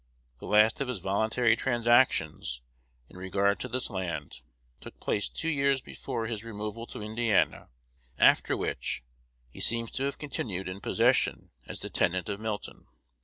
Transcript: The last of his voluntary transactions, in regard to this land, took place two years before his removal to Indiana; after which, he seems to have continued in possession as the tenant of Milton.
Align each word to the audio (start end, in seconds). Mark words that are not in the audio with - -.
The 0.39 0.47
last 0.47 0.81
of 0.81 0.87
his 0.87 0.97
voluntary 0.97 1.55
transactions, 1.55 2.63
in 3.07 3.17
regard 3.17 3.59
to 3.59 3.67
this 3.67 3.91
land, 3.91 4.41
took 4.79 4.99
place 4.99 5.29
two 5.29 5.47
years 5.51 5.79
before 5.83 6.25
his 6.25 6.43
removal 6.43 6.87
to 6.87 7.03
Indiana; 7.03 7.69
after 8.17 8.57
which, 8.57 9.03
he 9.51 9.59
seems 9.59 9.91
to 9.91 10.05
have 10.05 10.17
continued 10.17 10.67
in 10.67 10.81
possession 10.81 11.51
as 11.67 11.81
the 11.81 11.91
tenant 11.91 12.29
of 12.29 12.39
Milton. 12.39 12.87